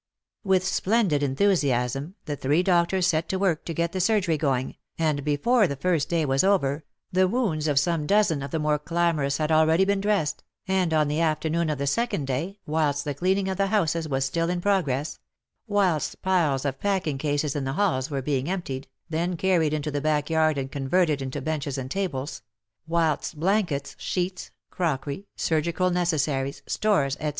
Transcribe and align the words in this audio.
With 0.43 0.65
splendid 0.65 1.21
enthusiasm 1.21 2.15
the 2.25 2.35
three 2.35 2.63
doctors 2.63 3.05
set 3.05 3.29
to 3.29 3.37
work 3.37 3.63
to 3.65 3.73
get 3.75 3.91
the 3.91 4.01
surgery 4.01 4.35
going, 4.35 4.77
and 4.97 5.23
before 5.23 5.67
the 5.67 5.75
first 5.75 6.09
day 6.09 6.25
was 6.25 6.43
over, 6.43 6.83
the 7.11 7.27
wounds 7.27 7.67
of 7.67 7.77
some 7.77 8.07
dozen 8.07 8.41
of 8.41 8.49
the 8.49 8.57
more 8.57 8.79
clamorous 8.79 9.37
had 9.37 9.51
already 9.51 9.85
been 9.85 10.01
dressed, 10.01 10.43
and 10.67 10.91
on 10.91 11.07
the 11.07 11.19
afternoon 11.21 11.69
of 11.69 11.77
the 11.77 11.85
second 11.85 12.25
day, 12.25 12.57
whilst 12.65 13.05
the 13.05 13.13
cleaning 13.13 13.47
of 13.47 13.57
the 13.57 13.67
houses 13.67 14.09
was 14.09 14.25
still 14.25 14.49
in 14.49 14.59
progress— 14.59 15.19
whilst 15.67 16.23
piles 16.23 16.65
of 16.65 16.79
packing 16.79 17.19
cases 17.19 17.55
in 17.55 17.63
the 17.63 17.73
halls 17.73 18.09
were 18.09 18.23
being 18.23 18.49
emptied, 18.49 18.87
then 19.07 19.37
carried 19.37 19.71
into 19.71 19.91
the 19.91 20.01
backyard 20.01 20.57
and 20.57 20.71
converted 20.71 21.21
into 21.21 21.41
benches 21.41 21.77
and 21.77 21.91
tables— 21.91 22.41
whilst 22.87 23.39
blankets, 23.39 23.93
sheets, 23.99 24.49
crockery, 24.71 25.27
surgical 25.35 25.91
necessaries, 25.91 26.63
stores, 26.65 27.15
etc. 27.17 27.29